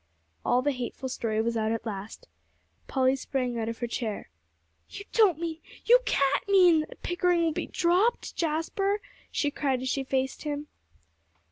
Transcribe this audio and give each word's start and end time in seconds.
All 0.43 0.63
the 0.63 0.71
hateful 0.71 1.09
story 1.09 1.43
was 1.43 1.55
out 1.55 1.71
at 1.71 1.85
last. 1.85 2.27
Polly 2.87 3.15
sprang 3.15 3.59
out 3.59 3.69
of 3.69 3.77
her 3.77 3.85
chair. 3.87 4.29
"You 4.89 5.05
don't 5.11 5.37
mean 5.37 5.59
you 5.85 5.99
can't 6.05 6.49
mean, 6.49 6.85
that 6.89 7.03
Pickering 7.03 7.43
will 7.43 7.51
be 7.51 7.67
dropped, 7.67 8.35
Jasper?" 8.35 8.99
she 9.31 9.51
cried 9.51 9.83
as 9.83 9.89
she 9.89 10.03
faced 10.03 10.41
him. 10.41 10.65